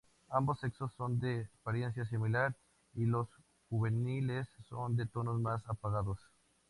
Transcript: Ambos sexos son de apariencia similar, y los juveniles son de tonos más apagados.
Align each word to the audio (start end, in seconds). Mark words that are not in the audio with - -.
Ambos 0.29 0.61
sexos 0.61 0.91
son 0.95 1.19
de 1.19 1.47
apariencia 1.61 2.03
similar, 2.05 2.55
y 2.95 3.05
los 3.05 3.29
juveniles 3.69 4.47
son 4.67 4.95
de 4.95 5.05
tonos 5.05 5.39
más 5.39 5.61
apagados. 5.69 6.19